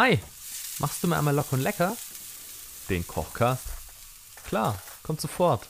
Hi, 0.00 0.16
machst 0.78 1.02
du 1.02 1.08
mir 1.08 1.18
einmal 1.18 1.34
locker 1.34 1.54
und 1.54 1.62
lecker? 1.64 1.96
Den 2.88 3.04
Kochcast? 3.04 3.64
Klar, 4.46 4.78
kommt 5.02 5.20
sofort. 5.20 5.66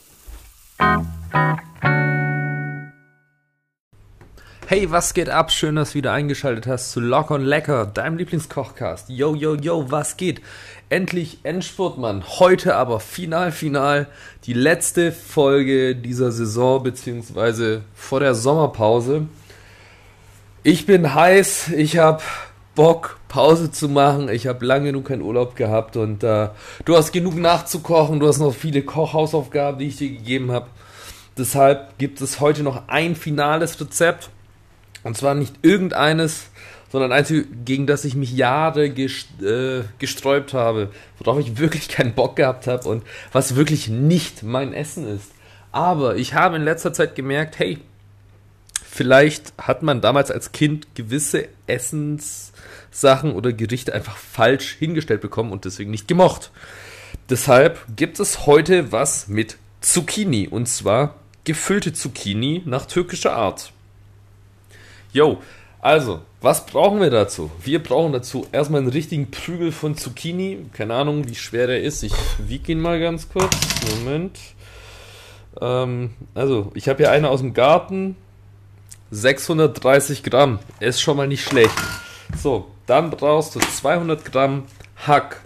Hey, 4.67 4.91
was 4.91 5.14
geht 5.14 5.30
ab? 5.30 5.51
Schön, 5.51 5.77
dass 5.77 5.93
du 5.93 5.95
wieder 5.95 6.12
eingeschaltet 6.12 6.66
hast 6.66 6.91
zu 6.91 7.01
Lock 7.01 7.30
und 7.30 7.46
Lecker, 7.46 7.87
deinem 7.87 8.19
Lieblingskochcast. 8.19 9.09
Yo, 9.09 9.34
yo, 9.34 9.55
yo, 9.55 9.91
was 9.91 10.19
geht? 10.19 10.42
Endlich 10.91 11.38
Endspurt, 11.45 11.97
Mann. 11.97 12.23
Heute 12.38 12.77
aber 12.77 13.01
final, 13.01 13.51
final 13.51 14.09
die 14.45 14.52
letzte 14.52 15.10
Folge 15.10 15.97
dieser 15.97 16.33
Saison, 16.33 16.83
beziehungsweise 16.83 17.80
vor 17.95 18.20
der 18.20 18.34
Sommerpause. 18.34 19.27
Ich 20.65 20.84
bin 20.84 21.15
heiß, 21.15 21.69
ich 21.69 21.97
hab 21.97 22.23
Bock, 22.78 23.18
Pause 23.27 23.73
zu 23.73 23.88
machen. 23.88 24.28
Ich 24.28 24.46
habe 24.46 24.64
lange 24.64 24.86
genug 24.86 25.09
keinen 25.09 25.23
Urlaub 25.23 25.56
gehabt 25.56 25.96
und 25.96 26.23
äh, 26.23 26.48
du 26.84 26.96
hast 26.96 27.10
genug 27.10 27.34
nachzukochen. 27.34 28.20
Du 28.20 28.28
hast 28.28 28.38
noch 28.38 28.55
viele 28.55 28.82
Kochhausaufgaben, 28.82 29.80
die 29.80 29.88
ich 29.88 29.96
dir 29.96 30.10
gegeben 30.10 30.52
habe. 30.52 30.69
Deshalb 31.36 31.98
gibt 31.98 32.20
es 32.20 32.38
heute 32.38 32.62
noch 32.62 32.86
ein 32.86 33.16
finales 33.16 33.80
Rezept. 33.80 34.30
Und 35.02 35.16
zwar 35.16 35.34
nicht 35.34 35.56
irgendeines, 35.62 36.50
sondern 36.92 37.10
eins, 37.10 37.34
gegen 37.64 37.88
das 37.88 38.05
ich 38.05 38.14
mich 38.14 38.33
Jahre 38.33 38.86
äh, 38.86 39.83
gesträubt 39.98 40.55
habe, 40.55 40.91
worauf 41.19 41.41
ich 41.41 41.58
wirklich 41.58 41.88
keinen 41.88 42.14
Bock 42.14 42.36
gehabt 42.36 42.69
habe 42.69 42.88
und 42.88 43.02
was 43.33 43.56
wirklich 43.56 43.88
nicht 43.88 44.45
mein 44.45 44.72
Essen 44.72 45.05
ist. 45.05 45.33
Aber 45.72 46.14
ich 46.14 46.34
habe 46.34 46.55
in 46.55 46.62
letzter 46.62 46.92
Zeit 46.92 47.16
gemerkt, 47.16 47.58
hey, 47.58 47.78
vielleicht 48.84 49.52
hat 49.59 49.82
man 49.82 50.00
damals 50.00 50.30
als 50.30 50.52
Kind 50.52 50.95
gewisse 50.95 51.48
Essenssachen 51.66 53.32
oder 53.32 53.53
Gerichte 53.53 53.94
einfach 53.94 54.16
falsch 54.16 54.77
hingestellt 54.78 55.20
bekommen 55.20 55.53
und 55.53 55.64
deswegen 55.64 55.91
nicht 55.91 56.08
gemocht. 56.08 56.50
Deshalb 57.30 57.78
gibt 57.97 58.20
es 58.20 58.47
heute 58.47 58.92
was 58.92 59.28
mit 59.28 59.56
Zucchini 59.80 60.48
und 60.48 60.69
zwar 60.69 61.14
gefüllte 61.44 61.92
Zucchini 61.92 62.62
nach 62.64 62.86
türkischer 62.86 63.34
Art. 63.34 63.72
Jo, 65.12 65.38
also, 65.81 66.22
was 66.41 66.66
brauchen 66.66 67.00
wir 67.00 67.10
dazu? 67.10 67.50
Wir 67.62 67.83
brauchen 67.83 68.12
dazu 68.12 68.47
erstmal 68.50 68.81
einen 68.81 68.91
richtigen 68.91 69.31
Prügel 69.31 69.70
von 69.70 69.97
Zucchini. 69.97 70.66
Keine 70.72 70.94
Ahnung, 70.94 71.28
wie 71.28 71.36
schwer 71.36 71.69
der 71.69 71.83
ist. 71.83 72.03
Ich 72.03 72.12
wiege 72.38 72.72
ihn 72.72 72.81
mal 72.81 72.98
ganz 72.98 73.28
kurz. 73.28 73.56
Moment. 73.97 74.38
Ähm, 75.60 76.10
also, 76.34 76.72
ich 76.75 76.88
habe 76.88 76.98
hier 76.98 77.12
eine 77.12 77.28
aus 77.28 77.41
dem 77.41 77.55
Garten. 77.55 78.16
630 79.11 80.23
Gramm. 80.23 80.59
Ist 80.81 81.01
schon 81.01 81.17
mal 81.17 81.28
nicht 81.28 81.45
schlecht. 81.45 81.75
So, 82.37 82.70
dann 82.87 83.11
brauchst 83.11 83.55
du 83.55 83.61
200 83.61 84.25
Gramm 84.25 84.65
Hack. 85.06 85.42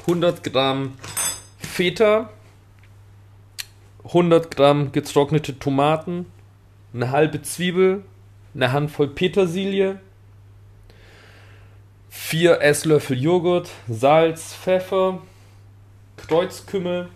100 0.00 0.42
Gramm 0.44 0.94
Feta. 1.58 2.30
100 4.04 4.54
Gramm 4.54 4.92
getrocknete 4.92 5.58
Tomaten. 5.58 6.26
Eine 6.92 7.10
halbe 7.10 7.42
Zwiebel 7.42 8.04
eine 8.56 8.72
Handvoll 8.72 9.08
Petersilie, 9.08 10.00
4 12.08 12.62
Esslöffel 12.62 13.18
Joghurt, 13.18 13.68
Salz, 13.86 14.54
Pfeffer, 14.54 15.20
Kreuzkümmel, 16.16 17.10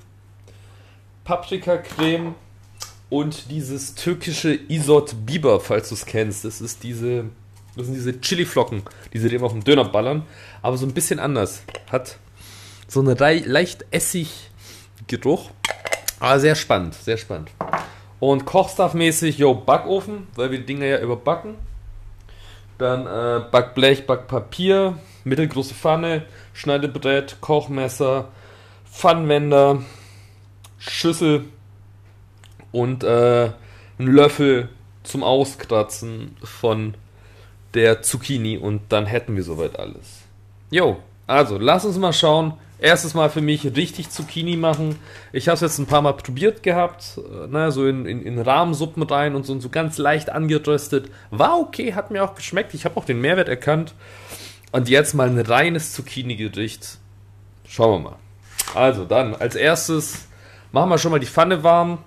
Paprikacreme 1.24 2.34
und 3.10 3.50
dieses 3.50 3.96
türkische 3.96 4.58
Isot 4.68 5.14
Biber, 5.26 5.60
falls 5.60 5.88
du 5.88 5.96
es 5.96 6.06
kennst. 6.06 6.44
Das 6.44 6.60
ist 6.60 6.82
diese, 6.84 7.24
das 7.76 7.86
sind 7.86 7.94
diese 7.94 8.20
Chiliflocken, 8.20 8.82
die 9.12 9.18
sie 9.18 9.28
dem 9.28 9.42
auf 9.42 9.52
dem 9.52 9.64
Döner 9.64 9.84
ballern, 9.84 10.22
aber 10.62 10.78
so 10.78 10.86
ein 10.86 10.94
bisschen 10.94 11.18
anders. 11.18 11.62
Hat 11.90 12.16
so 12.86 13.00
einen 13.00 13.16
leicht 13.18 13.84
Essig-Geruch. 13.90 15.50
Aber 16.20 16.38
sehr 16.38 16.54
spannend, 16.54 16.94
sehr 16.94 17.16
spannend. 17.16 17.50
Und 18.20 18.44
Kochstuff-mäßig, 18.44 19.38
yo, 19.38 19.54
Backofen, 19.54 20.26
weil 20.36 20.50
wir 20.50 20.58
die 20.58 20.66
Dinger 20.66 20.86
ja 20.86 21.00
überbacken. 21.00 21.54
Dann 22.78 23.06
äh, 23.06 23.44
Backblech, 23.50 24.06
Backpapier, 24.06 24.98
mittelgroße 25.24 25.74
Pfanne, 25.74 26.24
Schneidebrett, 26.52 27.38
Kochmesser, 27.40 28.28
Pfannwender, 28.90 29.82
Schüssel 30.78 31.46
und 32.72 33.04
äh, 33.04 33.50
ein 33.98 34.06
Löffel 34.06 34.68
zum 35.02 35.22
Auskratzen 35.22 36.36
von 36.42 36.94
der 37.74 38.02
Zucchini 38.02 38.58
und 38.58 38.82
dann 38.88 39.06
hätten 39.06 39.36
wir 39.36 39.42
soweit 39.42 39.78
alles. 39.78 40.22
Jo, 40.70 40.98
also 41.26 41.58
lass 41.58 41.84
uns 41.84 41.98
mal 41.98 42.12
schauen, 42.12 42.54
erstes 42.80 43.14
Mal 43.14 43.30
für 43.30 43.40
mich 43.40 43.64
richtig 43.76 44.10
Zucchini 44.10 44.56
machen. 44.56 44.96
Ich 45.32 45.48
habe 45.48 45.54
es 45.54 45.60
jetzt 45.60 45.78
ein 45.78 45.86
paar 45.86 46.02
Mal 46.02 46.14
probiert 46.14 46.62
gehabt, 46.62 47.18
äh, 47.18 47.46
ne, 47.46 47.70
so 47.70 47.86
in, 47.86 48.06
in, 48.06 48.22
in 48.22 48.38
Rahmensuppen 48.38 49.02
rein 49.02 49.34
und 49.34 49.46
so, 49.46 49.52
und 49.52 49.60
so 49.60 49.68
ganz 49.68 49.98
leicht 49.98 50.30
angeröstet. 50.30 51.10
War 51.30 51.58
okay, 51.58 51.94
hat 51.94 52.10
mir 52.10 52.24
auch 52.24 52.34
geschmeckt. 52.34 52.74
Ich 52.74 52.84
habe 52.84 52.96
auch 52.96 53.04
den 53.04 53.20
Mehrwert 53.20 53.48
erkannt. 53.48 53.94
Und 54.72 54.88
jetzt 54.88 55.14
mal 55.14 55.28
ein 55.28 55.38
reines 55.38 55.92
Zucchini-Gericht. 55.92 56.98
Schauen 57.68 58.02
wir 58.02 58.10
mal. 58.10 58.16
Also 58.74 59.04
dann, 59.04 59.34
als 59.34 59.56
erstes 59.56 60.26
machen 60.72 60.90
wir 60.90 60.98
schon 60.98 61.10
mal 61.10 61.20
die 61.20 61.26
Pfanne 61.26 61.62
warm. 61.64 61.98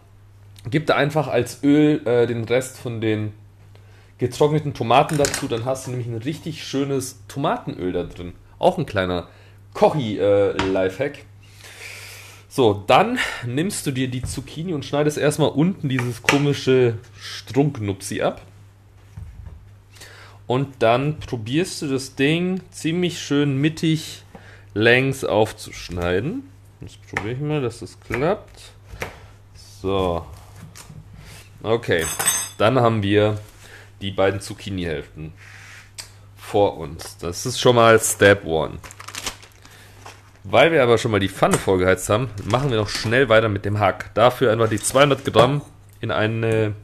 Gib 0.69 0.85
da 0.88 0.96
einfach 0.96 1.28
als 1.28 1.63
Öl 1.63 2.06
äh, 2.06 2.25
den 2.25 2.46
Rest 2.46 2.78
von 2.78 3.01
den 3.01 3.34
getrockneten 4.18 4.74
Tomaten 4.74 5.18
dazu. 5.18 5.47
Dann 5.47 5.66
hast 5.66 5.88
du 5.88 5.91
nämlich 5.91 6.07
ein 6.07 6.18
richtig 6.18 6.63
schönes 6.63 7.19
Tomatenöl 7.28 7.91
da 7.91 8.03
drin. 8.03 8.34
Auch 8.59 8.78
ein 8.78 8.85
kleiner 8.85 9.28
Kochi-Lifehack. 9.74 11.18
Äh, 11.18 11.24
so, 12.47 12.84
dann 12.85 13.18
nimmst 13.46 13.88
du 13.88 13.91
dir 13.91 14.07
die 14.07 14.22
Zucchini 14.22 14.74
und 14.74 14.85
schneidest 14.85 15.18
erstmal 15.18 15.50
unten 15.50 15.90
dieses 15.90 16.22
komische 16.22 17.00
Strunknupsi 17.19 18.22
ab. 18.22 18.41
Und 20.45 20.75
dann 20.80 21.18
probierst 21.19 21.81
du 21.81 21.88
das 21.88 22.16
Ding 22.16 22.62
ziemlich 22.69 23.19
schön 23.19 23.59
mittig 23.59 24.24
längs 24.75 25.24
aufzuschneiden. 25.24 26.44
Jetzt 26.81 27.00
probiere 27.07 27.34
ich 27.34 27.40
mal, 27.40 27.62
dass 27.62 27.80
das 27.80 28.00
klappt. 28.00 28.62
So. 29.81 30.24
Okay. 31.63 32.06
Dann 32.57 32.79
haben 32.79 33.01
wir 33.01 33.40
die 34.01 34.12
beiden 34.12 34.41
Zucchini-Hälften 34.41 35.34
vor 36.35 36.78
uns. 36.78 37.18
Das 37.18 37.46
ist 37.46 37.59
schon 37.59 37.78
mal 37.78 37.97
Step 38.00 38.46
1. 38.46 38.79
Weil 40.44 40.74
wir 40.74 40.84
aber 40.84 40.97
schon 40.97 41.12
mal 41.12 41.22
die 41.22 41.29
Pfanne 41.29 41.57
vorgeheizt 41.57 42.09
haben, 42.09 42.29
machen 42.44 42.69
wir 42.69 42.78
noch 42.78 42.90
schnell 42.90 43.29
weiter 43.29 43.47
mit 43.47 43.63
dem 43.63 43.79
Hack. 43.79 44.13
Dafür 44.13 44.51
einfach 44.51 44.68
die 44.68 44.79
200 44.79 45.24
Gramm 45.24 45.62
in 46.01 46.12
eine 46.12 46.75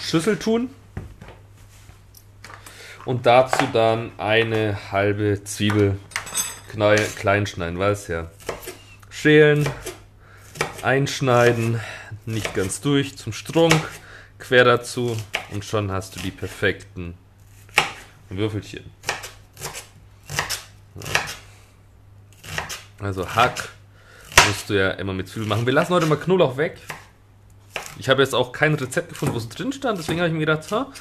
Schüssel 0.00 0.38
tun. 0.38 0.70
Und 3.04 3.26
dazu 3.26 3.66
dann 3.74 4.12
eine 4.16 4.90
halbe 4.90 5.44
Zwiebel 5.44 5.98
klein 7.16 7.46
schneiden, 7.46 7.78
weiß 7.78 8.08
ja. 8.08 8.30
Schälen, 9.10 9.68
einschneiden, 10.82 11.80
nicht 12.32 12.54
ganz 12.54 12.80
durch, 12.80 13.16
zum 13.16 13.32
Strunk, 13.32 13.74
quer 14.38 14.64
dazu 14.64 15.16
und 15.50 15.64
schon 15.64 15.90
hast 15.90 16.16
du 16.16 16.20
die 16.20 16.30
perfekten 16.30 17.14
Würfelchen. 18.28 18.84
Also 23.00 23.28
Hack 23.34 23.70
musst 24.46 24.68
du 24.70 24.74
ja 24.74 24.90
immer 24.92 25.12
mit 25.12 25.28
Zwiebeln 25.28 25.48
machen. 25.48 25.66
Wir 25.66 25.72
lassen 25.72 25.94
heute 25.94 26.06
mal 26.06 26.16
Knoblauch 26.16 26.56
weg. 26.56 26.78
Ich 27.98 28.08
habe 28.08 28.22
jetzt 28.22 28.34
auch 28.34 28.52
kein 28.52 28.74
Rezept 28.74 29.08
gefunden, 29.08 29.34
wo 29.34 29.38
es 29.38 29.48
drin 29.48 29.72
stand. 29.72 29.98
Deswegen 29.98 30.20
habe 30.20 30.28
ich 30.28 30.34
mir 30.34 30.40
gedacht, 30.40 30.70
ha, 30.70 30.92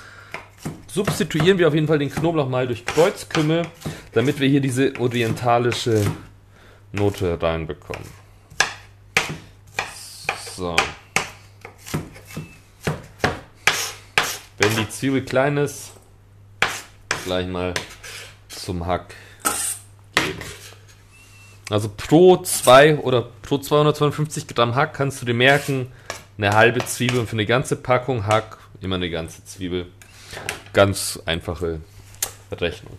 substituieren 0.88 1.58
wir 1.58 1.68
auf 1.68 1.74
jeden 1.74 1.88
Fall 1.88 2.00
den 2.00 2.12
Knoblauch 2.12 2.50
mal 2.50 2.68
durch 2.68 2.86
Kreuzkümmel, 2.86 3.64
damit 4.14 4.40
wir 4.40 4.48
hier 4.48 4.62
diese 4.62 4.94
orientalische 5.00 6.06
Note 6.92 7.42
reinbekommen. 7.42 8.08
So. 10.56 10.76
Wenn 14.60 14.76
die 14.76 14.90
Zwiebel 14.90 15.24
klein 15.24 15.58
ist, 15.58 15.92
gleich 17.26 17.48
mal 17.48 17.76
zum 18.50 18.88
Hack 18.88 19.14
geben. 20.16 20.40
Also 21.70 21.90
pro 21.96 22.38
2 22.38 23.00
oder 23.00 23.30
pro 23.44 23.60
252 23.60 24.48
Gramm 24.48 24.74
Hack 24.74 24.96
kannst 24.96 25.22
du 25.22 25.26
dir 25.28 25.36
merken, 25.36 25.92
eine 26.38 26.56
halbe 26.56 26.84
Zwiebel 26.86 27.20
und 27.20 27.28
für 27.28 27.34
eine 27.34 27.46
ganze 27.46 27.76
Packung 27.76 28.26
Hack 28.26 28.58
immer 28.82 28.96
eine 28.96 29.10
ganze 29.10 29.46
Zwiebel. 29.46 29.88
Ganz 30.74 31.20
einfache 31.26 31.82
Rechnung. 32.52 32.98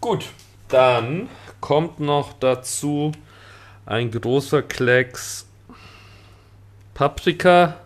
Gut, 0.00 0.26
dann 0.68 1.28
kommt 1.60 1.98
noch 2.00 2.34
dazu 2.34 3.12
ein 3.86 4.10
großer 4.10 4.62
Klecks 4.62 5.46
Paprika. 6.92 7.76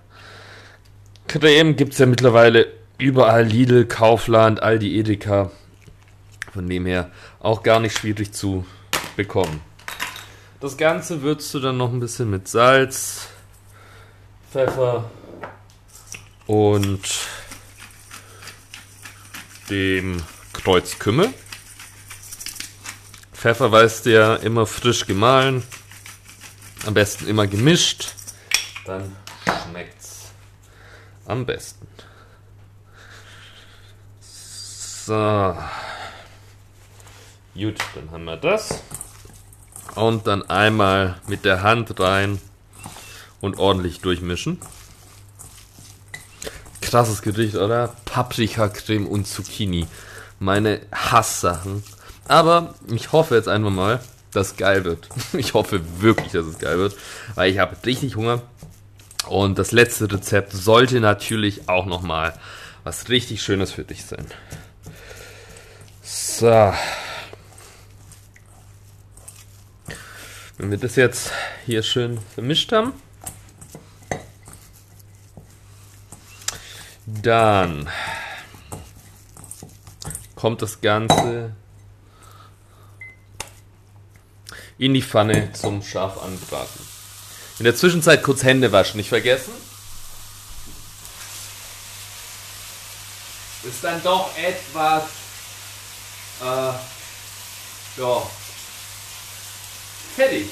Creme 1.29 1.77
gibt 1.77 1.93
es 1.93 1.99
ja 1.99 2.07
mittlerweile 2.07 2.84
überall. 2.99 3.45
Lidl, 3.45 3.87
Kaufland, 3.87 4.63
Aldi, 4.63 4.99
Edeka. 4.99 5.51
Von 6.53 6.69
dem 6.69 6.87
her 6.87 7.11
auch 7.41 7.63
gar 7.63 7.81
nicht 7.81 7.99
schwierig 7.99 8.33
zu 8.33 8.65
bekommen. 9.17 9.61
Das 10.61 10.77
Ganze 10.77 11.23
würzt 11.23 11.53
du 11.53 11.61
dann 11.61 11.77
noch 11.77 11.93
ein 11.93 12.01
bisschen 12.01 12.31
mit 12.31 12.49
Salz, 12.49 13.29
Pfeffer 14.51 15.11
und 16.47 17.03
dem 19.69 20.23
Kreuzkümmel. 20.53 21.35
Pfeffer 23.33 23.71
weißt 23.73 24.07
du 24.07 24.13
ja 24.13 24.37
immer 24.37 24.65
frisch 24.65 25.07
gemahlen. 25.07 25.63
Am 26.87 26.95
besten 26.95 27.27
immer 27.27 27.47
gemischt. 27.47 28.15
Dann 28.87 29.15
schmeckt's 29.45 30.31
am 31.27 31.45
besten. 31.45 31.87
So. 35.07 35.55
Gut, 37.55 37.77
dann 37.95 38.11
haben 38.11 38.25
wir 38.25 38.39
das. 38.39 38.83
Und 39.97 40.27
dann 40.27 40.49
einmal 40.49 41.17
mit 41.29 41.45
der 41.45 41.63
Hand 41.63 42.01
rein 42.01 42.41
und 43.43 43.59
ordentlich 43.59 44.01
durchmischen. 44.01 44.59
Krasses 46.81 47.21
Gericht, 47.21 47.57
oder? 47.57 47.95
Paprikacreme 48.07 49.07
und 49.07 49.27
Zucchini. 49.27 49.87
Meine 50.39 50.81
Hasssachen. 50.91 51.85
Aber 52.27 52.75
ich 52.87 53.13
hoffe 53.13 53.35
jetzt 53.35 53.49
einfach 53.49 53.71
mal, 53.71 54.01
dass 54.33 54.53
es 54.53 54.57
geil 54.57 54.85
wird. 54.87 55.11
Ich 55.35 55.53
hoffe 55.53 55.83
wirklich, 56.01 56.33
dass 56.33 56.47
es 56.47 56.59
geil 56.59 56.79
wird, 56.79 56.97
weil 57.35 57.53
ich 57.53 57.59
habe 57.59 57.77
richtig 57.85 58.17
Hunger. 58.17 58.41
Und 59.29 59.59
das 59.59 59.71
letzte 59.71 60.11
Rezept 60.11 60.53
sollte 60.53 61.01
natürlich 61.01 61.69
auch 61.69 61.85
nochmal 61.85 62.33
was 62.85 63.11
richtig 63.11 63.43
Schönes 63.43 63.71
für 63.71 63.85
dich 63.85 64.05
sein. 64.05 64.27
So. 66.37 66.75
Wenn 70.59 70.71
wir 70.73 70.79
das 70.79 70.97
jetzt 70.97 71.31
hier 71.65 71.85
schön 71.85 72.21
vermischt 72.35 72.73
haben, 72.73 72.93
dann 77.07 77.89
kommt 80.35 80.61
das 80.61 80.81
Ganze 80.81 81.55
in 84.77 84.93
die 84.93 85.03
Pfanne 85.03 85.53
zum 85.53 85.85
scharf 85.85 86.21
anbraten. 86.21 86.85
In 87.61 87.65
der 87.65 87.77
Zwischenzeit 87.77 88.25
kurz 88.25 88.43
Hände 88.43 88.73
waschen, 88.73 88.97
nicht 88.97 89.09
vergessen. 89.09 89.53
Ist 93.63 93.85
dann 93.85 94.03
doch 94.03 94.37
etwas, 94.37 95.05
äh, 96.41 96.73
ja, 98.01 98.31
fertig, 100.17 100.49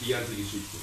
die 0.00 0.10
ganze 0.10 0.34
Geschichte. 0.34 0.76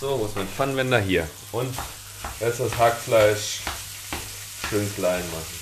So, 0.00 0.20
wo 0.20 0.26
ist 0.26 0.36
mein 0.36 0.48
Pfannenwender? 0.48 1.00
Hier. 1.00 1.28
Und 1.50 1.74
jetzt 2.40 2.60
das 2.60 2.76
Hackfleisch 2.76 3.60
schön 4.70 4.94
klein 4.94 5.24
machen. 5.30 5.58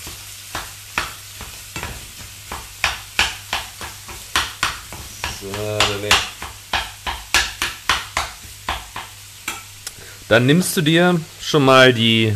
Dann 10.27 10.45
nimmst 10.45 10.75
du 10.75 10.81
dir 10.81 11.19
schon 11.41 11.63
mal 11.63 11.93
die 11.93 12.35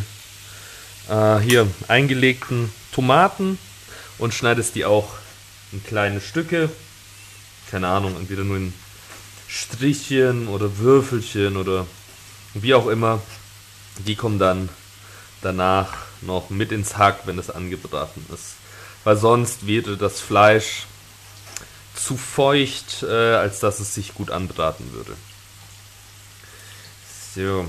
äh, 1.11 1.39
hier 1.39 1.67
eingelegten 1.87 2.73
Tomaten 2.93 3.59
und 4.17 4.33
schneidest 4.33 4.75
die 4.75 4.85
auch 4.85 5.09
in 5.71 5.83
kleine 5.83 6.21
Stücke. 6.21 6.69
Keine 7.69 7.87
Ahnung, 7.87 8.15
entweder 8.15 8.43
nur 8.43 8.57
in 8.57 8.73
Strichchen 9.47 10.47
oder 10.47 10.77
Würfelchen 10.77 11.57
oder 11.57 11.85
wie 12.53 12.73
auch 12.73 12.87
immer. 12.87 13.21
Die 14.05 14.15
kommen 14.15 14.39
dann 14.39 14.69
danach 15.41 15.93
noch 16.21 16.49
mit 16.49 16.71
ins 16.71 16.97
Hack, 16.97 17.21
wenn 17.25 17.37
es 17.37 17.49
angebraten 17.49 18.25
ist. 18.33 18.55
Weil 19.03 19.17
sonst 19.17 19.67
wäre 19.67 19.97
das 19.97 20.21
Fleisch 20.21 20.85
zu 21.95 22.15
feucht, 22.15 23.03
äh, 23.03 23.35
als 23.35 23.59
dass 23.59 23.79
es 23.79 23.93
sich 23.93 24.13
gut 24.13 24.31
anbraten 24.31 24.93
würde. 24.93 25.13
So. 27.35 27.67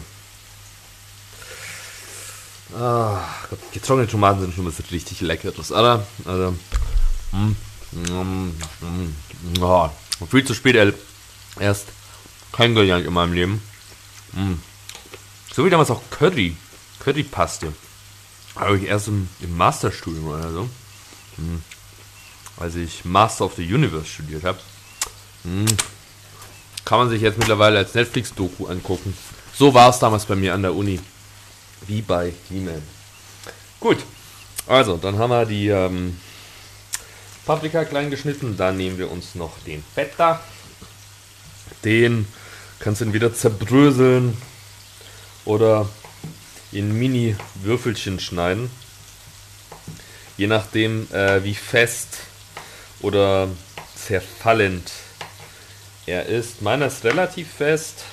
Ah, 2.79 3.25
getrocknete 3.73 4.13
Tomaten 4.13 4.41
sind 4.41 4.55
schon 4.55 4.67
was 4.67 4.91
richtig 4.91 5.21
Leckeres, 5.21 5.71
oder? 5.73 6.07
Also, 6.25 6.55
mm, 7.33 7.57
mm, 7.93 8.53
mm, 8.81 9.63
oh, 9.63 9.91
viel 10.31 10.45
zu 10.45 10.55
spät 10.55 10.95
erst 11.61 11.89
kennengelernt 12.53 13.07
in 13.07 13.13
meinem 13.13 13.35
Leben. 13.35 13.63
Mm. 14.33 14.55
So 15.55 15.65
wie 15.65 15.71
damals 15.71 15.91
auch 15.91 16.03
Curry, 16.11 16.57
Currypaste. 17.01 17.73
Habe 18.57 18.79
ich 18.79 18.85
erst 18.85 19.09
im, 19.09 19.29
im 19.41 19.57
Masterstudium 19.57 20.29
oder 20.29 20.51
so. 20.51 20.63
Mm 21.37 21.63
als 22.63 22.77
ich 22.77 23.05
Master 23.05 23.45
of 23.45 23.55
the 23.55 23.75
Universe 23.75 24.07
studiert 24.07 24.45
habe. 24.45 24.59
Hm. 25.45 25.67
Kann 26.85 26.99
man 26.99 27.09
sich 27.09 27.23
jetzt 27.23 27.39
mittlerweile 27.39 27.79
als 27.79 27.95
Netflix-Doku 27.95 28.67
angucken. 28.67 29.17
So 29.55 29.75
war 29.75 29.91
es 29.91 29.99
damals 29.99 30.25
bei 30.25 30.35
mir 30.35 30.55
an 30.55 30.63
der 30.63 30.75
Uni. 30.75 31.01
Wie 31.87 32.03
bei 32.03 32.33
He-Man. 32.49 32.83
Gut, 33.81 33.99
also 34.67 34.97
dann 34.97 35.19
haben 35.19 35.31
wir 35.31 35.45
die 35.45 35.69
ähm, 35.69 36.19
Paprika 37.45 37.85
klein 37.85 38.11
geschnitten. 38.11 38.57
Dann 38.57 38.77
nehmen 38.77 38.99
wir 38.99 39.11
uns 39.11 39.35
noch 39.35 39.59
den 39.67 39.83
Feta. 39.95 40.41
Den 41.85 42.27
kannst 42.79 43.01
du 43.01 43.07
entweder 43.07 43.35
zerbröseln 43.35 44.37
oder 45.45 45.89
in 46.71 46.99
Mini-Würfelchen 46.99 48.21
schneiden. 48.21 48.71
Je 50.37 50.47
nachdem, 50.47 51.11
äh, 51.13 51.43
wie 51.45 51.55
fest 51.55 52.19
oder 53.01 53.49
zerfallend 53.95 54.91
er 56.07 56.27
ist. 56.27 56.63
Meiner 56.63 56.87
ist 56.87 57.05
relativ 57.05 57.49
fest. 57.49 58.05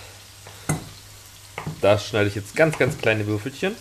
Da 1.82 1.98
schneide 1.98 2.28
ich 2.28 2.36
jetzt 2.36 2.56
ganz, 2.56 2.78
ganz 2.78 2.98
kleine 2.98 3.26
Würfelchen. 3.26 3.76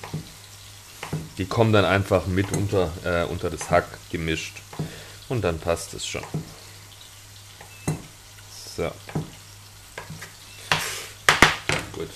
Die 1.37 1.47
kommen 1.47 1.73
dann 1.73 1.85
einfach 1.85 2.27
mit 2.27 2.53
unter, 2.53 2.93
äh, 3.05 3.25
unter 3.25 3.51
das 3.51 3.71
Hack 3.71 3.87
gemischt. 4.11 4.63
Und 5.29 5.43
dann 5.43 5.59
passt 5.59 5.95
es 5.95 6.07
schon. 6.07 6.23
So. 8.77 8.91
Gut. 11.93 12.11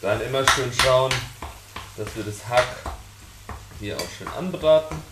Dann 0.00 0.20
immer 0.20 0.48
schön 0.50 0.72
schauen, 0.72 1.12
dass 1.96 2.14
wir 2.14 2.22
das 2.22 2.46
Hack 2.48 2.66
hier 3.80 3.96
auch 3.96 4.08
schön 4.16 4.28
anbraten. 4.28 5.02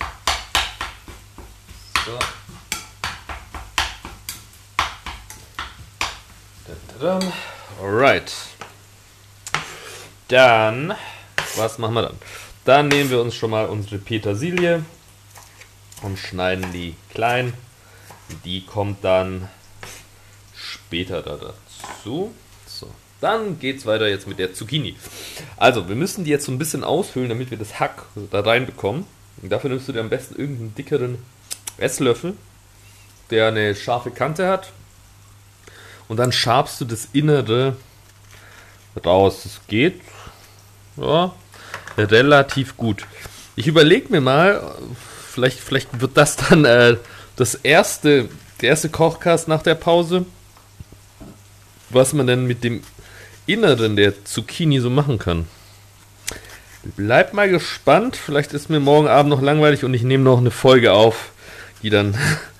So. 2.04 2.18
Alright. 7.80 8.32
Dann, 10.28 10.94
was 11.56 11.78
machen 11.78 11.94
wir 11.94 12.02
dann? 12.02 12.18
Dann 12.64 12.88
nehmen 12.88 13.10
wir 13.10 13.20
uns 13.20 13.34
schon 13.34 13.50
mal 13.50 13.66
unsere 13.66 13.98
Petersilie 13.98 14.84
und 16.02 16.18
schneiden 16.18 16.72
die 16.72 16.96
klein. 17.12 17.52
Die 18.44 18.66
kommt 18.66 19.04
dann 19.04 19.48
später 20.54 21.22
da 21.22 21.36
dazu. 21.36 22.34
So, 22.66 22.90
dann 23.20 23.60
geht 23.60 23.78
es 23.78 23.86
weiter 23.86 24.08
jetzt 24.08 24.26
mit 24.26 24.38
der 24.38 24.52
Zucchini. 24.52 24.96
Also, 25.56 25.88
wir 25.88 25.94
müssen 25.94 26.24
die 26.24 26.30
jetzt 26.30 26.46
so 26.46 26.52
ein 26.52 26.58
bisschen 26.58 26.82
aushöhlen, 26.82 27.28
damit 27.28 27.50
wir 27.50 27.58
das 27.58 27.78
Hack 27.78 28.06
da 28.30 28.40
reinbekommen. 28.40 29.06
Und 29.42 29.52
dafür 29.52 29.70
nimmst 29.70 29.86
du 29.86 29.92
dir 29.92 30.00
am 30.00 30.08
besten 30.08 30.34
irgendeinen 30.34 30.74
dickeren 30.74 31.18
Esslöffel, 31.78 32.36
der 33.30 33.48
eine 33.48 33.76
scharfe 33.76 34.10
Kante 34.10 34.48
hat 34.48 34.72
und 36.08 36.18
dann 36.18 36.32
schabst 36.32 36.80
du 36.80 36.84
das 36.84 37.08
Innere 37.12 37.76
raus. 39.04 39.40
Das 39.44 39.60
geht 39.68 40.00
ja, 40.96 41.34
relativ 41.96 42.76
gut. 42.76 43.04
Ich 43.54 43.66
überlege 43.66 44.08
mir 44.10 44.20
mal, 44.20 44.74
vielleicht, 45.32 45.58
vielleicht 45.60 46.00
wird 46.00 46.16
das 46.16 46.36
dann 46.36 46.64
äh, 46.64 46.96
das 47.36 47.54
erste, 47.54 48.28
der 48.60 48.70
erste 48.70 48.88
Kochkast 48.88 49.48
nach 49.48 49.62
der 49.62 49.74
Pause, 49.74 50.24
was 51.90 52.12
man 52.12 52.26
denn 52.26 52.46
mit 52.46 52.64
dem 52.64 52.82
Inneren 53.46 53.96
der 53.96 54.24
Zucchini 54.24 54.80
so 54.80 54.90
machen 54.90 55.18
kann. 55.18 55.46
Bleib 56.96 57.32
mal 57.32 57.48
gespannt. 57.48 58.16
Vielleicht 58.16 58.52
ist 58.52 58.70
mir 58.70 58.80
morgen 58.80 59.08
Abend 59.08 59.30
noch 59.30 59.42
langweilig 59.42 59.84
und 59.84 59.94
ich 59.94 60.02
nehme 60.02 60.24
noch 60.24 60.38
eine 60.38 60.50
Folge 60.50 60.92
auf, 60.92 61.30
die 61.82 61.90
dann 61.90 62.16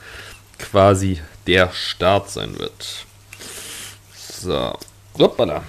quasi 0.59 1.21
der 1.47 1.71
Start 1.73 2.31
sein 2.31 2.59
wird. 2.59 3.07
So. 4.15 4.77
Hoppala. 5.19 5.63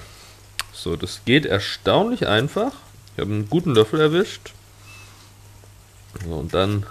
So, 0.88 0.96
das 0.96 1.26
geht 1.26 1.46
erstaunlich 1.46 2.28
einfach. 2.28 2.72
Ich 3.14 3.20
habe 3.20 3.30
einen 3.30 3.50
guten 3.50 3.76
Löffel 3.76 4.00
erwischt. 4.00 4.54
So, 6.24 6.36
und 6.36 6.54
dann 6.54 6.86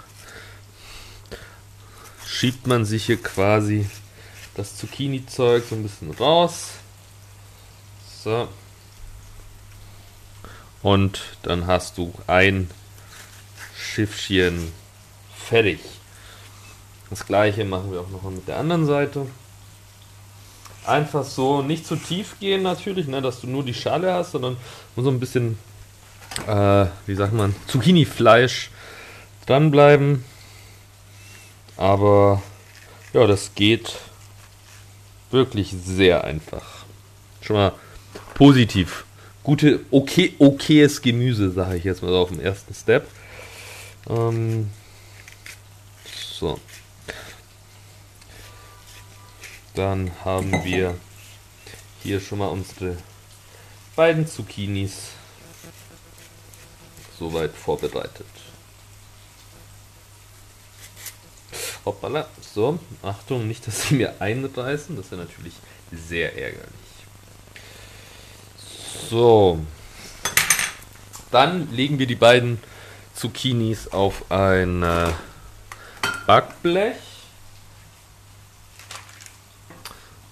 schiebt 2.23 2.67
man 2.67 2.85
sich 2.85 3.07
hier 3.07 3.19
quasi 3.19 3.89
das 4.53 4.77
Zucchini-Zeug 4.77 5.63
so 5.67 5.73
ein 5.73 5.81
bisschen 5.81 6.11
raus. 6.11 6.73
So. 8.23 8.47
Und 10.83 11.23
dann 11.41 11.65
hast 11.65 11.97
du 11.97 12.13
ein 12.27 12.69
Schiffchen 13.75 14.71
fertig. 15.35 15.79
Das 17.09 17.25
gleiche 17.25 17.65
machen 17.65 17.91
wir 17.91 18.01
auch 18.01 18.09
noch 18.09 18.21
mit 18.29 18.47
der 18.47 18.57
anderen 18.57 18.85
Seite. 18.85 19.25
Einfach 20.87 21.25
so, 21.25 21.61
nicht 21.61 21.85
zu 21.85 21.97
tief 21.97 22.39
gehen 22.39 22.63
natürlich, 22.63 23.07
ne, 23.07 23.21
dass 23.21 23.41
du 23.41 23.47
nur 23.47 23.63
die 23.63 23.73
Schale 23.73 24.13
hast, 24.13 24.31
sondern 24.31 24.55
so 24.95 25.09
ein 25.09 25.19
bisschen, 25.19 25.59
äh, 26.47 26.85
wie 27.05 27.15
sagt 27.15 27.33
man, 27.33 27.53
Zucchini-Fleisch 27.67 28.71
dranbleiben. 29.45 30.23
Aber 31.75 32.41
ja, 33.13 33.27
das 33.27 33.53
geht 33.53 33.97
wirklich 35.29 35.75
sehr 35.85 36.23
einfach. 36.23 36.85
Schon 37.41 37.57
mal 37.57 37.73
positiv. 38.33 39.05
Gute, 39.43 39.81
okay, 39.91 40.33
okayes 40.39 41.01
Gemüse, 41.01 41.51
sage 41.51 41.77
ich 41.77 41.83
jetzt 41.83 42.01
mal 42.01 42.13
auf 42.13 42.29
dem 42.29 42.39
ersten 42.39 42.73
Step. 42.73 43.07
Ähm, 44.09 44.69
so. 46.31 46.59
Dann 49.77 50.11
haben 50.25 50.63
wir 50.63 50.97
hier 52.01 52.19
schon 52.19 52.39
mal 52.39 52.47
unsere 52.47 52.97
beiden 53.95 54.25
Zucchinis 54.25 55.09
soweit 57.19 57.53
vorbereitet. 57.53 58.25
Hoppala. 61.85 62.27
So, 62.41 62.79
Achtung, 63.03 63.47
nicht, 63.47 63.67
dass 63.67 63.83
sie 63.83 63.93
mir 63.93 64.19
einreißen. 64.19 64.95
Das 64.95 65.11
wäre 65.11 65.21
natürlich 65.21 65.53
sehr 65.91 66.35
ärgerlich. 66.35 66.65
So. 69.11 69.59
Dann 71.29 71.71
legen 71.71 71.99
wir 71.99 72.07
die 72.07 72.15
beiden 72.15 72.59
Zucchinis 73.13 73.89
auf 73.89 74.31
ein 74.31 74.83
Backblech. 76.25 77.06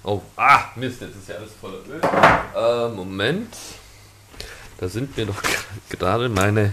Oh, 0.08 0.22
ah, 0.38 0.66
Mist, 0.76 1.02
jetzt 1.02 1.16
ist 1.16 1.30
ja 1.30 1.36
alles 1.38 1.50
voller 1.60 1.80
Öl. 1.90 2.00
Äh, 2.00 2.96
Moment. 2.96 3.56
Da 4.78 4.88
sind 4.88 5.18
mir 5.18 5.26
doch 5.26 5.42
gerade 5.90 6.30
meine 6.30 6.72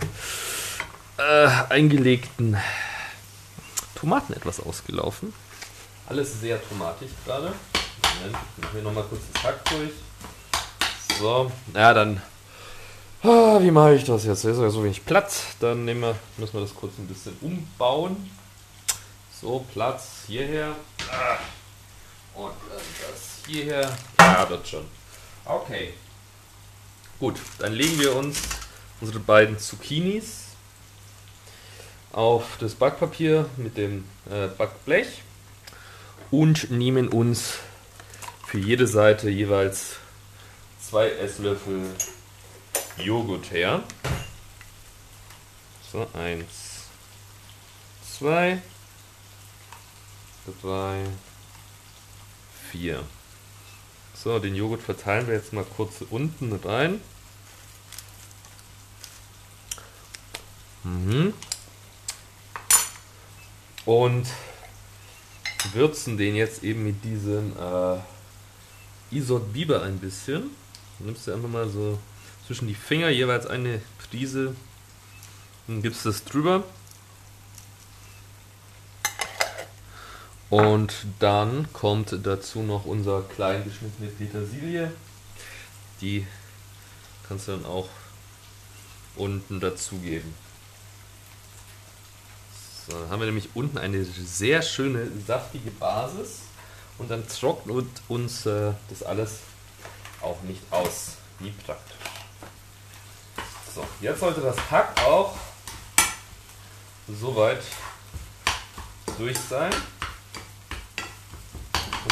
äh, 1.17 1.49
eingelegten 1.71 2.59
Tomaten 3.95 4.35
etwas 4.35 4.61
ausgelaufen. 4.61 5.33
Alles 6.11 6.43
sehr 6.43 6.61
tomatig 6.69 7.09
gerade. 7.25 7.55
Moment, 8.19 8.37
ich 8.59 8.62
mache 8.62 8.73
hier 8.75 8.83
nochmal 8.83 9.05
kurz 9.05 9.23
das 9.33 9.43
Hack 9.45 9.65
durch. 9.65 9.93
So, 11.19 11.51
ja, 11.73 11.95
dann. 11.95 12.21
Ah, 13.23 13.59
wie 13.62 13.71
mache 13.71 13.95
ich 13.95 14.05
das 14.05 14.27
jetzt? 14.27 14.45
Ist 14.45 14.59
ja 14.59 14.69
so 14.69 14.85
wenig 14.85 15.07
Platz. 15.07 15.57
Dann 15.59 15.87
nehmen 15.87 16.03
wir, 16.03 16.17
müssen 16.37 16.53
wir 16.53 16.61
das 16.61 16.75
kurz 16.75 16.99
ein 16.99 17.07
bisschen 17.07 17.35
umbauen. 17.41 18.31
So, 19.41 19.65
Platz 19.73 20.25
hierher. 20.27 20.77
Ah. 21.11 21.39
Und 22.35 22.53
dann 22.69 22.79
das 23.01 23.47
hierher. 23.47 23.97
Ja, 24.19 24.45
das 24.45 24.69
schon. 24.69 24.85
Okay. 25.45 25.95
Gut, 27.19 27.39
dann 27.59 27.73
legen 27.73 27.99
wir 28.01 28.17
uns 28.17 28.41
unsere 29.01 29.21
beiden 29.21 29.59
Zucchinis 29.59 30.47
auf 32.12 32.57
das 32.59 32.75
Backpapier 32.75 33.49
mit 33.57 33.77
dem 33.77 34.05
äh, 34.31 34.49
Backblech 34.49 35.23
und 36.31 36.71
nehmen 36.71 37.09
uns 37.09 37.55
für 38.47 38.59
jede 38.59 38.87
Seite 38.87 39.31
jeweils 39.31 39.97
zwei 40.81 41.11
Esslöffel 41.11 41.87
Joghurt 42.99 43.51
her. 43.51 43.83
So, 45.91 46.07
eins, 46.15 46.87
zwei, 48.19 48.61
drei, 50.62 51.05
vier. 52.73 53.05
So, 54.14 54.38
den 54.41 54.57
Joghurt 54.57 54.83
verteilen 54.83 55.29
wir 55.29 55.35
jetzt 55.35 55.52
mal 55.52 55.64
kurz 55.64 56.02
unten 56.11 56.52
rein. 56.52 57.00
Mhm 60.83 61.33
und 63.85 64.26
würzen 65.73 66.17
den 66.17 66.35
jetzt 66.35 66.62
eben 66.62 66.85
mit 66.85 67.05
diesem 67.05 67.52
äh, 67.57 67.99
Isot 69.17 69.52
Biber 69.52 69.83
ein 69.83 69.99
bisschen. 69.99 70.50
Nimmst 70.99 71.26
du 71.26 71.33
einfach 71.33 71.49
mal 71.49 71.69
so 71.69 71.99
zwischen 72.47 72.69
die 72.69 72.75
Finger 72.75 73.09
jeweils 73.09 73.47
eine 73.47 73.81
Prise 73.99 74.55
und 75.69 75.83
gibst 75.83 76.07
das 76.07 76.25
drüber. 76.25 76.64
Und 80.52 80.92
dann 81.18 81.73
kommt 81.73 82.14
dazu 82.26 82.62
noch 82.62 82.85
unser 82.85 83.23
klein 83.23 83.64
geschnittene 83.64 84.11
Petersilie. 84.11 84.92
Die 86.02 86.26
kannst 87.26 87.49
du 87.49 87.52
dann 87.52 87.64
auch 87.64 87.88
unten 89.16 89.61
dazugeben. 89.61 90.35
So, 92.87 92.92
dann 92.92 93.09
haben 93.09 93.21
wir 93.21 93.26
nämlich 93.28 93.49
unten 93.54 93.78
eine 93.78 94.04
sehr 94.04 94.61
schöne, 94.61 95.09
saftige 95.26 95.71
Basis 95.71 96.40
und 96.99 97.11
dann 97.11 97.26
trocknet 97.26 97.88
uns 98.09 98.44
äh, 98.44 98.75
das 98.90 99.02
alles 99.04 99.38
auch 100.21 100.42
nicht 100.42 100.61
aus. 100.71 101.16
Wie 101.38 101.50
praktisch. 101.50 101.97
So, 103.75 103.87
jetzt 104.02 104.21
sollte 104.21 104.42
das 104.42 104.71
Hack 104.71 105.00
auch 105.02 105.35
soweit 107.09 107.62
durch 109.16 109.38
sein. 109.49 109.73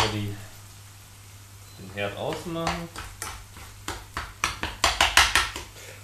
Wir 0.02 0.20
die, 0.20 0.34
den 1.78 1.94
Herd 1.94 2.16
ausmachen. 2.16 2.88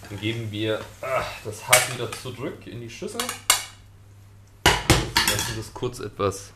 Dann 0.08 0.20
geben 0.20 0.50
wir 0.50 0.80
ach, 1.00 1.26
das 1.44 1.66
Hack 1.68 1.94
wieder 1.94 2.10
zurück 2.12 2.66
in 2.66 2.80
die 2.80 2.90
Schüssel 2.90 3.20
lassen 5.36 5.56
das 5.56 5.74
kurz 5.74 6.00
etwas 6.00 6.52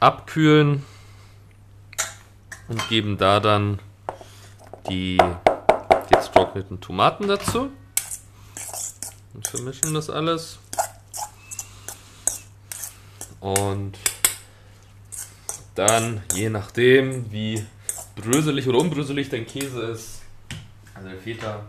abkühlen 0.00 0.84
und 2.68 2.88
geben 2.88 3.18
da 3.18 3.40
dann 3.40 3.78
die 4.88 5.18
getrockneten 6.10 6.80
Tomaten 6.80 7.28
dazu 7.28 7.70
und 9.34 9.46
vermischen 9.46 9.94
das 9.94 10.10
alles. 10.10 10.58
Und 13.40 13.98
dann, 15.74 16.22
je 16.34 16.48
nachdem, 16.50 17.30
wie 17.32 17.64
bröselig 18.14 18.68
oder 18.68 18.78
unbröselig 18.78 19.28
dein 19.28 19.46
Käse 19.46 19.82
ist, 19.82 20.22
also 20.94 21.08
der 21.08 21.18
Feta, 21.18 21.64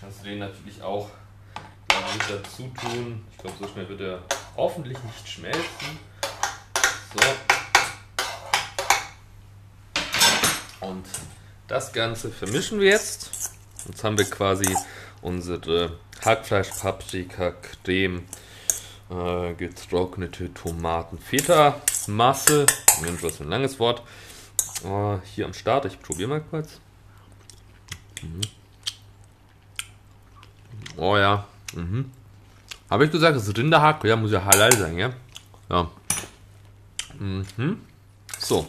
kannst 0.00 0.20
du 0.20 0.24
den 0.24 0.38
natürlich 0.38 0.82
auch 0.82 1.10
dazu 2.28 2.70
tun. 2.80 3.24
Ich 3.32 3.38
glaube, 3.38 3.56
so 3.60 3.68
schnell 3.68 3.88
wird 3.88 4.00
er 4.00 4.22
hoffentlich 4.56 4.96
nicht 5.02 5.28
schmelzen. 5.28 5.98
So. 7.14 7.20
Und 10.86 11.04
das 11.68 11.92
Ganze 11.92 12.30
vermischen 12.30 12.80
wir 12.80 12.88
jetzt. 12.88 13.52
Jetzt 13.86 14.04
haben 14.04 14.18
wir 14.18 14.24
quasi 14.24 14.74
unsere 15.22 15.98
Hackfleisch, 16.24 16.70
Paprika, 16.80 17.52
Creme, 17.84 18.24
äh, 19.10 19.54
getrocknete 19.54 20.52
Tomaten, 20.54 21.18
Feta, 21.18 21.80
Masse. 22.06 22.66
Mensch, 23.02 23.22
was 23.22 23.36
für 23.36 23.44
ein 23.44 23.50
langes 23.50 23.78
Wort. 23.78 24.02
Äh, 24.84 25.18
hier 25.34 25.46
am 25.46 25.54
Start. 25.54 25.84
Ich 25.86 26.00
probiere 26.00 26.28
mal 26.28 26.40
kurz. 26.40 26.80
Mhm. 28.22 28.40
Oh 30.96 31.16
ja. 31.16 31.46
Mhm. 31.74 32.10
Habe 32.88 33.04
ich 33.04 33.10
gesagt, 33.10 33.36
das 33.36 33.48
ist 33.48 33.56
Rinderhack? 33.56 34.04
Ja, 34.04 34.16
muss 34.16 34.32
ja 34.32 34.44
halal 34.44 34.72
sein, 34.72 34.98
ja? 34.98 35.12
Ja. 35.68 35.90
Mhm. 37.18 37.80
So. 38.38 38.66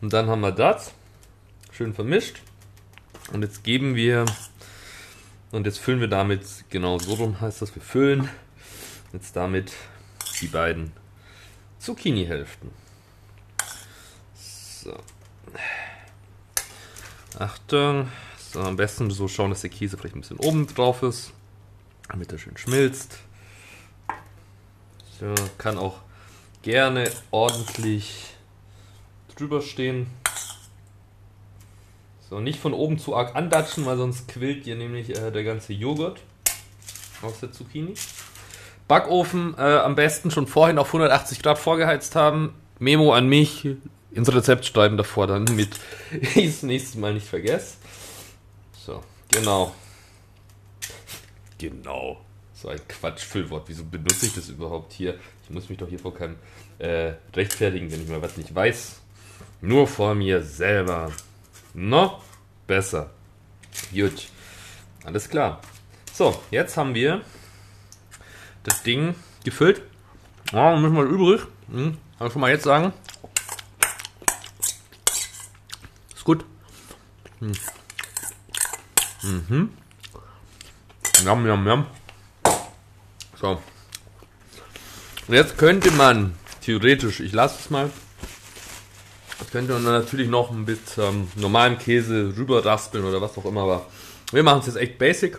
Und 0.00 0.12
dann 0.12 0.28
haben 0.28 0.40
wir 0.40 0.52
das. 0.52 0.92
Schön 1.72 1.94
vermischt. 1.94 2.40
Und 3.32 3.42
jetzt 3.42 3.64
geben 3.64 3.94
wir. 3.94 4.26
Und 5.50 5.66
jetzt 5.66 5.78
füllen 5.78 6.00
wir 6.00 6.08
damit, 6.08 6.42
genau 6.70 6.98
so 6.98 7.14
rum 7.14 7.40
heißt 7.40 7.60
das, 7.60 7.74
wir 7.74 7.82
füllen 7.82 8.28
jetzt 9.12 9.36
damit 9.36 9.72
die 10.40 10.46
beiden 10.46 10.92
Zucchini-Hälften. 11.78 12.70
So. 14.34 14.96
Achtung. 17.38 18.08
So, 18.52 18.60
am 18.60 18.76
besten 18.76 19.10
so 19.10 19.28
schauen, 19.28 19.50
dass 19.50 19.62
der 19.62 19.70
Käse 19.70 19.96
vielleicht 19.96 20.14
ein 20.14 20.20
bisschen 20.20 20.38
oben 20.38 20.66
drauf 20.66 21.02
ist, 21.02 21.32
damit 22.08 22.30
er 22.32 22.38
schön 22.38 22.56
schmilzt. 22.56 23.18
Der 25.20 25.34
kann 25.56 25.78
auch 25.78 26.00
gerne 26.62 27.10
ordentlich 27.30 28.34
drüber 29.34 29.62
stehen. 29.62 30.08
So, 32.28 32.40
nicht 32.40 32.58
von 32.58 32.74
oben 32.74 32.98
zu 32.98 33.16
arg 33.16 33.34
andatschen, 33.36 33.86
weil 33.86 33.96
sonst 33.96 34.28
quillt 34.28 34.66
dir 34.66 34.76
nämlich 34.76 35.10
äh, 35.10 35.30
der 35.30 35.44
ganze 35.44 35.72
Joghurt 35.72 36.20
aus 37.22 37.40
der 37.40 37.52
Zucchini. 37.52 37.94
Backofen 38.92 39.54
äh, 39.56 39.62
am 39.62 39.94
besten 39.94 40.30
schon 40.30 40.46
vorhin 40.46 40.76
auf 40.76 40.88
180 40.88 41.40
Grad 41.40 41.58
vorgeheizt 41.58 42.14
haben. 42.14 42.52
Memo 42.78 43.14
an 43.14 43.26
mich, 43.26 43.66
ins 44.10 44.30
Rezept 44.30 44.66
schreiben 44.66 44.98
davor, 44.98 45.26
damit 45.28 45.70
ich 46.10 46.36
es 46.36 46.62
nächstes 46.62 46.96
Mal 46.96 47.14
nicht 47.14 47.26
vergesse. 47.26 47.76
So, 48.84 49.02
genau. 49.30 49.74
Genau. 51.56 52.20
So 52.52 52.68
ein 52.68 52.86
Quatschfüllwort. 52.86 53.64
Wieso 53.68 53.82
benutze 53.82 54.26
ich 54.26 54.34
das 54.34 54.50
überhaupt 54.50 54.92
hier? 54.92 55.14
Ich 55.42 55.48
muss 55.48 55.70
mich 55.70 55.78
doch 55.78 55.88
hier 55.88 55.98
vor 55.98 56.12
keinem 56.12 56.36
äh, 56.78 57.12
rechtfertigen, 57.34 57.90
wenn 57.90 58.02
ich 58.02 58.08
mal 58.10 58.20
was 58.20 58.36
nicht 58.36 58.54
weiß. 58.54 59.00
Nur 59.62 59.86
vor 59.86 60.14
mir 60.14 60.42
selber. 60.42 61.10
Noch 61.72 62.22
besser. 62.66 63.08
Gut. 63.90 64.26
Alles 65.02 65.30
klar. 65.30 65.62
So, 66.12 66.38
jetzt 66.50 66.76
haben 66.76 66.94
wir 66.94 67.22
das 68.64 68.82
Ding 68.82 69.14
gefüllt. 69.44 69.82
Ja, 70.52 70.76
müssen 70.76 70.96
wir 70.96 71.04
übrig. 71.04 71.42
Hm, 71.70 71.96
kann 72.18 72.26
ich 72.26 72.32
schon 72.32 72.40
mal 72.40 72.50
jetzt 72.50 72.64
sagen. 72.64 72.92
Ist 76.14 76.24
gut. 76.24 76.44
Hm. 77.40 77.52
Mhm. 79.22 79.70
Yum, 81.24 81.46
yum, 81.46 81.66
yum. 81.66 81.86
So. 83.40 83.60
Und 85.28 85.34
jetzt 85.34 85.56
könnte 85.56 85.90
man, 85.92 86.34
theoretisch, 86.60 87.20
ich 87.20 87.32
lasse 87.32 87.58
es 87.60 87.70
mal, 87.70 87.90
könnte 89.52 89.74
man 89.74 89.84
natürlich 89.84 90.28
noch 90.28 90.50
mit 90.50 90.80
ähm, 90.98 91.28
normalem 91.36 91.78
Käse 91.78 92.34
rüber 92.36 92.64
raspeln 92.64 93.04
oder 93.04 93.20
was 93.20 93.36
auch 93.36 93.44
immer, 93.44 93.62
aber 93.62 93.86
wir 94.32 94.42
machen 94.42 94.60
es 94.60 94.66
jetzt 94.66 94.76
echt 94.76 94.98
basic 94.98 95.38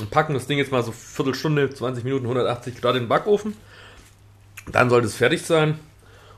und 0.00 0.10
packen 0.10 0.34
das 0.34 0.46
Ding 0.46 0.58
jetzt 0.58 0.72
mal 0.72 0.82
so 0.82 0.92
Viertelstunde, 0.92 1.70
20 1.70 2.04
Minuten, 2.04 2.24
180 2.24 2.80
Grad 2.80 2.96
in 2.96 3.04
den 3.04 3.08
Backofen. 3.08 3.56
Dann 4.70 4.90
sollte 4.90 5.06
es 5.06 5.16
fertig 5.16 5.42
sein. 5.42 5.78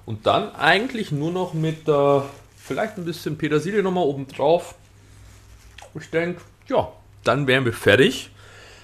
Und 0.06 0.26
dann 0.26 0.54
eigentlich 0.54 1.12
nur 1.12 1.32
noch 1.32 1.54
mit 1.54 1.88
äh, 1.88 2.20
vielleicht 2.56 2.99
ein 2.99 3.04
bisschen 3.04 3.38
Petersilie 3.38 3.82
nochmal 3.82 4.04
oben 4.04 4.26
drauf. 4.26 4.75
Ich 5.99 6.11
denke, 6.11 6.40
ja, 6.68 6.92
dann 7.23 7.46
wären 7.46 7.64
wir 7.64 7.73
fertig. 7.73 8.30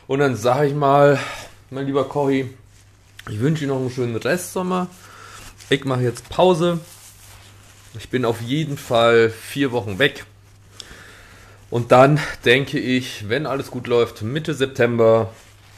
Und 0.07 0.21
dann 0.21 0.37
sage 0.37 0.69
ich 0.69 0.75
mal, 0.75 1.19
mein 1.71 1.87
lieber 1.87 2.09
Kochi, 2.09 2.55
ich 3.29 3.41
wünsche 3.41 3.65
Ihnen 3.65 3.75
noch 3.75 3.81
einen 3.81 3.91
schönen 3.91 4.17
Restsommer. 4.17 4.89
Ich 5.69 5.85
mache 5.85 6.03
jetzt 6.03 6.29
Pause. 6.29 6.81
Ich 7.99 8.09
bin 8.09 8.25
auf 8.25 8.41
jeden 8.41 8.79
Fall 8.79 9.31
vier 9.31 9.73
Wochen 9.73 9.99
weg. 9.99 10.25
Und 11.71 11.93
dann 11.93 12.19
denke 12.45 12.79
ich, 12.79 13.29
wenn 13.29 13.47
alles 13.47 13.71
gut 13.71 13.87
läuft, 13.87 14.21
Mitte 14.23 14.55
September 14.55 15.33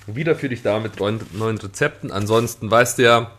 wieder 0.06 0.34
für 0.34 0.49
dich 0.49 0.62
da 0.62 0.80
mit 0.80 0.99
neuen 1.00 1.58
Rezepten. 1.58 2.11
Ansonsten 2.11 2.70
weißt 2.70 2.96
du 2.99 3.02
ja, 3.02 3.30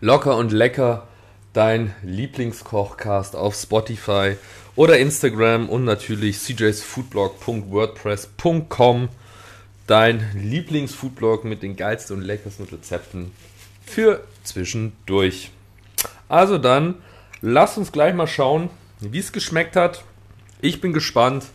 locker 0.00 0.36
und 0.36 0.52
lecker 0.52 1.06
dein 1.52 1.94
Lieblingskochcast 2.02 3.36
auf 3.36 3.54
Spotify 3.54 4.36
oder 4.76 4.98
Instagram 4.98 5.68
und 5.68 5.84
natürlich 5.84 6.38
cjsfoodblog.wordpress.com. 6.38 9.10
Dein 9.86 10.30
Lieblingsfoodblog 10.34 11.44
mit 11.44 11.62
den 11.62 11.76
geilsten 11.76 12.16
und 12.16 12.22
leckersten 12.22 12.64
Rezepten 12.66 13.32
für 13.84 14.24
zwischendurch. 14.44 15.50
Also 16.28 16.56
dann, 16.58 16.94
lass 17.42 17.76
uns 17.76 17.90
gleich 17.90 18.14
mal 18.14 18.28
schauen, 18.28 18.70
wie 19.00 19.18
es 19.18 19.32
geschmeckt 19.32 19.74
hat. 19.74 20.04
Ich 20.62 20.82
bin 20.82 20.92
gespannt, 20.92 21.46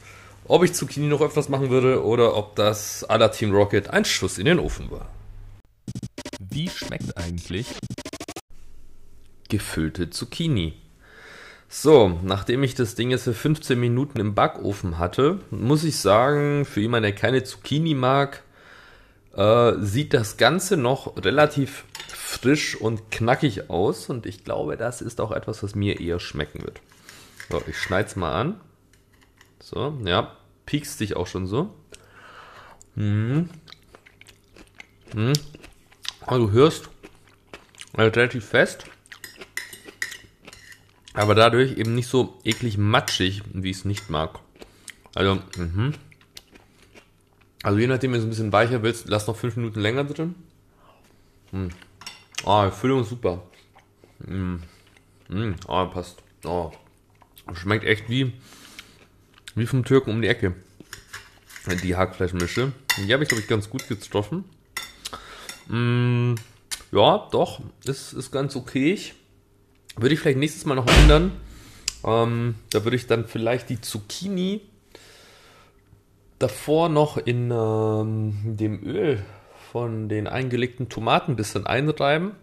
ob 0.45 0.63
ich 0.63 0.73
Zucchini 0.73 1.07
noch 1.07 1.21
öfters 1.21 1.49
machen 1.49 1.69
würde 1.69 2.03
oder 2.03 2.35
ob 2.35 2.55
das 2.55 3.05
la 3.07 3.27
Team 3.27 3.53
Rocket 3.53 3.89
ein 3.89 4.03
Schuss 4.03 4.39
in 4.39 4.45
den 4.45 4.59
Ofen 4.59 4.89
war. 4.89 5.09
Wie 6.39 6.69
schmeckt 6.69 7.15
eigentlich 7.15 7.67
gefüllte 9.47 10.09
Zucchini? 10.09 10.73
So, 11.69 12.19
nachdem 12.23 12.63
ich 12.63 12.73
das 12.73 12.95
Ding 12.95 13.11
jetzt 13.11 13.25
für 13.25 13.33
15 13.33 13.79
Minuten 13.79 14.19
im 14.19 14.33
Backofen 14.33 14.97
hatte, 14.97 15.39
muss 15.51 15.83
ich 15.83 15.97
sagen, 15.99 16.65
für 16.65 16.81
jemanden, 16.81 17.03
der 17.03 17.15
keine 17.15 17.43
Zucchini 17.43 17.93
mag, 17.93 18.41
äh, 19.35 19.73
sieht 19.79 20.13
das 20.13 20.37
Ganze 20.37 20.77
noch 20.77 21.17
relativ 21.23 21.85
frisch 22.07 22.75
und 22.75 23.11
knackig 23.11 23.69
aus 23.69 24.09
und 24.09 24.25
ich 24.25 24.43
glaube, 24.43 24.77
das 24.77 25.01
ist 25.01 25.21
auch 25.21 25.31
etwas, 25.31 25.61
was 25.61 25.75
mir 25.75 25.99
eher 25.99 26.19
schmecken 26.19 26.63
wird. 26.63 26.81
So, 27.49 27.61
ich 27.67 27.77
schneide 27.77 28.09
es 28.09 28.15
mal 28.15 28.33
an. 28.33 28.61
So, 29.65 29.97
ja, 30.05 30.31
piekst 30.67 30.99
dich 30.99 31.15
auch 31.15 31.25
schon 31.25 31.47
so. 31.47 31.73
Hm. 32.93 33.49
Hm. 35.11 35.33
Also 36.21 36.45
du 36.45 36.51
hörst, 36.51 36.89
also 37.93 38.11
relativ 38.11 38.45
fest. 38.45 38.85
Aber 41.15 41.33
dadurch 41.33 41.79
eben 41.79 41.95
nicht 41.95 42.07
so 42.07 42.39
eklig 42.43 42.77
matschig, 42.77 43.41
wie 43.53 43.71
ich 43.71 43.77
es 43.77 43.85
nicht 43.85 44.11
mag. 44.11 44.37
Also, 45.15 45.41
mh. 45.57 45.93
Also 47.63 47.79
je 47.79 47.87
nachdem, 47.87 48.11
wenn 48.11 48.19
du 48.19 48.21
es 48.21 48.27
ein 48.27 48.29
bisschen 48.29 48.53
weicher 48.53 48.83
willst, 48.83 49.07
lass 49.07 49.25
noch 49.25 49.35
5 49.35 49.55
Minuten 49.55 49.79
länger 49.79 50.03
drin. 50.03 50.35
Hm. 51.49 51.69
Oh, 52.43 52.69
Füllung 52.69 53.01
ist 53.01 53.09
super. 53.09 53.41
Mm. 54.19 54.57
Mm. 55.29 55.55
Oh, 55.67 55.87
passt. 55.87 56.21
Oh. 56.43 56.71
Schmeckt 57.55 57.83
echt 57.83 58.07
wie 58.09 58.31
wie 59.55 59.65
vom 59.65 59.83
Türken 59.83 60.11
um 60.11 60.21
die 60.21 60.27
Ecke. 60.27 60.53
Die 61.83 61.95
Hackfleischmische. 61.95 62.73
Die 62.97 63.11
habe 63.11 63.23
ich, 63.23 63.29
glaube 63.29 63.41
ich, 63.41 63.47
ganz 63.47 63.69
gut 63.69 63.87
getroffen. 63.87 64.45
Mm, 65.67 66.35
ja, 66.91 67.27
doch, 67.31 67.61
ist, 67.85 68.13
ist 68.13 68.31
ganz 68.31 68.55
okay. 68.55 68.99
Würde 69.95 70.13
ich 70.13 70.19
vielleicht 70.19 70.37
nächstes 70.37 70.65
Mal 70.65 70.75
noch 70.75 70.87
ändern. 70.87 71.31
Ähm, 72.03 72.55
da 72.69 72.83
würde 72.83 72.95
ich 72.95 73.07
dann 73.07 73.25
vielleicht 73.25 73.69
die 73.69 73.81
Zucchini 73.81 74.61
davor 76.37 76.89
noch 76.89 77.17
in 77.17 77.49
ähm, 77.51 78.55
dem 78.57 78.83
Öl 78.83 79.23
von 79.71 80.09
den 80.09 80.27
eingelegten 80.27 80.89
Tomaten 80.89 81.31
ein 81.31 81.35
bisschen 81.35 81.65
einreiben 81.65 82.33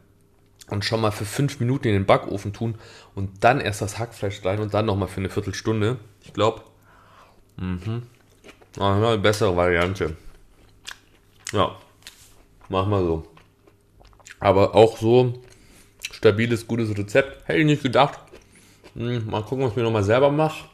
und 0.69 0.85
schon 0.85 1.01
mal 1.01 1.11
für 1.11 1.25
fünf 1.25 1.61
Minuten 1.61 1.89
in 1.89 1.95
den 1.95 2.07
Backofen 2.07 2.53
tun 2.53 2.75
und 3.15 3.45
dann 3.45 3.61
erst 3.61 3.83
das 3.83 3.99
Hackfleisch 3.99 4.45
rein 4.45 4.61
und 4.61 4.75
dann 4.75 4.87
nochmal 4.87 5.09
für 5.09 5.21
eine 5.21 5.31
Viertelstunde. 5.31 5.99
Ich 6.23 6.33
glaube, 6.33 6.63
Mhm. 7.57 8.03
Ah, 8.79 8.97
eine 8.97 9.19
bessere 9.19 9.57
Variante. 9.57 10.17
Ja, 11.53 11.77
mach 12.69 12.87
mal 12.87 13.03
so. 13.05 13.27
Aber 14.41 14.75
auch 14.75 14.97
so 14.99 15.43
stabiles, 16.11 16.67
gutes 16.67 16.97
Rezept. 16.97 17.47
Hätte 17.47 17.61
ich 17.61 17.67
nicht 17.67 17.83
gedacht. 17.83 18.19
Hm, 18.95 19.27
mal 19.31 19.43
gucken, 19.43 19.65
was 19.65 19.73
ich 19.73 19.77
mir 19.77 19.83
nochmal 19.83 20.05
selber 20.05 20.31
mache. 20.31 20.65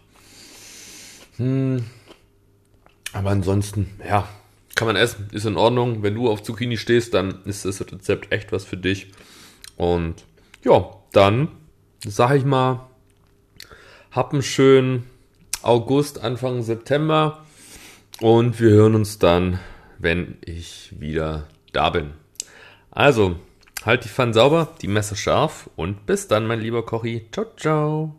Hm. 1.37 1.85
Aber 3.12 3.31
ansonsten, 3.31 3.99
ja, 4.07 4.29
kann 4.75 4.87
man 4.87 4.97
essen. 4.97 5.29
Ist 5.33 5.47
in 5.47 5.57
Ordnung. 5.57 6.03
Wenn 6.03 6.14
du 6.14 6.31
auf 6.31 6.43
Zucchini 6.43 6.77
stehst, 6.77 7.14
dann 7.14 7.43
ist 7.45 7.64
das 7.64 7.81
Rezept 7.81 8.33
echt 8.33 8.53
was 8.53 8.64
für 8.64 8.77
dich. 8.77 9.12
Und 9.77 10.25
ja, 10.64 10.88
dann 11.12 11.49
sag 12.05 12.37
ich 12.37 12.45
mal, 12.45 12.87
hab 14.11 14.33
einen 14.33 14.43
schönen 14.43 15.05
August, 15.62 16.23
Anfang 16.23 16.62
September. 16.62 17.44
Und 18.21 18.61
wir 18.61 18.71
hören 18.71 18.94
uns 18.94 19.18
dann, 19.18 19.59
wenn 19.99 20.38
ich 20.44 20.94
wieder 20.99 21.47
da 21.73 21.90
bin. 21.90 22.11
Also, 22.90 23.37
halt 23.85 24.05
die 24.05 24.09
Pfanne 24.09 24.35
sauber, 24.35 24.75
die 24.83 24.88
Messer 24.88 25.16
scharf 25.16 25.71
und 25.77 26.07
bis 26.07 26.29
dann, 26.29 26.47
mein 26.47 26.61
lieber 26.61 26.85
Kochi. 26.85 27.27
Ciao, 27.33 27.47
ciao. 27.57 28.14